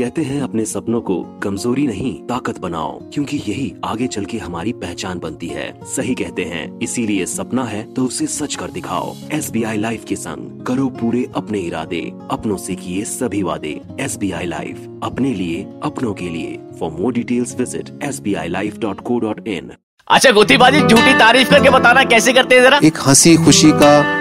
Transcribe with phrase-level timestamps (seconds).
[0.00, 4.72] कहते हैं अपने सपनों को कमज़ोरी नहीं ताकत बनाओ क्योंकि यही आगे चल के हमारी
[4.74, 9.50] पहचान बनती है। सही कहते हैं इसीलिए सपना है तो उसे सच कर दिखाओ। एस
[9.50, 12.00] बी आई लाइफ के संग करो पूरे अपने इरादे
[12.30, 16.90] अपनों से किए सभी वादे। एस बी आई लाइफ अपने लिए अपनों के लिए। For
[16.90, 19.70] more details visit S B I life dot co dot in
[20.08, 22.80] अच्छा गोतीबाजी झूठी तारीफ़ करके बताना कैसे करते हैं जरा?
[22.84, 24.19] एक हँसी खुशी का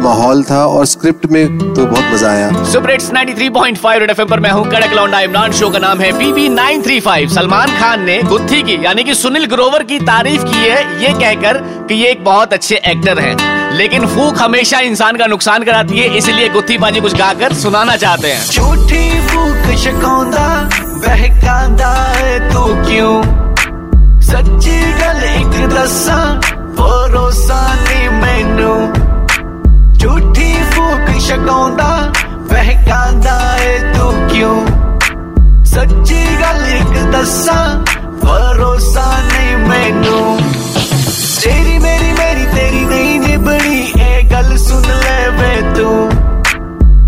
[0.00, 4.40] माहौल था और स्क्रिप्ट में तो बहुत मज़ा आया। सुपर हिट्स 93.5 रेड एफएम पर
[4.40, 8.62] मैं हूँ कड़क लौंडा इमरान शो का नाम है बीबी 935 सलमान खान ने गुत्थी
[8.62, 11.58] की यानी कि सुनील ग्रोवर की तारीफ़ की है ये कहकर
[11.88, 13.36] कि ये एक बहुत अच्छे एक्टर हैं।
[13.72, 18.32] लेकिन फूक हमेशा इंसान का नुकसान कराती है इसलिए गुत्थी बाजी कुछ गाकर सुनाना चाहते
[18.32, 20.48] हैं। झूठी फूक शकौंदा
[21.06, 23.22] बहकांदा है तू क्यों?
[24.22, 26.18] सच्ची गल एक दसा
[26.78, 28.08] भरोसा नहीं
[32.88, 33.26] याद
[33.94, 34.58] तू तो क्यों?
[35.64, 37.58] सच्ची गल एक दसा
[38.24, 40.18] भरोसा नहीं मैनू।
[41.42, 43.18] तेरी मेरी मेरी तेरी नहीं
[44.02, 45.90] ए गल सुन ले वे तू।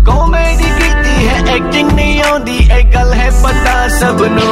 [0.05, 0.71] कॉमेडी
[1.03, 4.49] की है एक्टिंग नहीं आती ए गल है पता सबनू।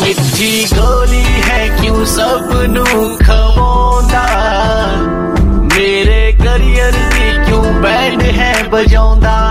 [0.00, 2.84] मिठी गोली है क्यों सबनू?
[3.24, 4.26] खवांदा
[5.74, 9.41] मेरे करियर दी क्यों बैंड है बजांदा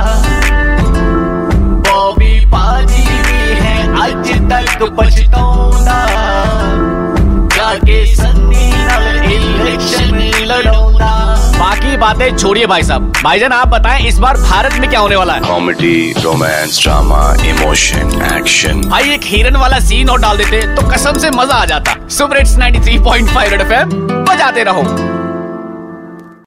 [11.60, 15.34] बाकी बातें छोड़िए भाई साहब। भाईजान आप बताएँ इस बार भारत में क्या होने वाला
[15.34, 15.42] है?
[15.42, 21.18] Comedy romance drama emotion action भाई एक हिरन वाला सीन और डाल देते तो कसम
[21.18, 23.90] से मज़ा आ जाता। सुपर हिट्स 93.5 रेड एफएम
[24.26, 24.84] बजाते रहो।